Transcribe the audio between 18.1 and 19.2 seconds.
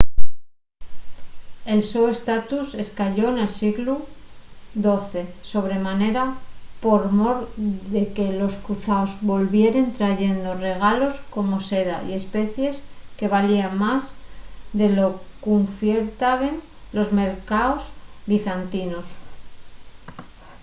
bizantinos